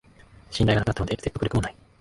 [0.49, 1.75] 信頼がなくなったので説得力もない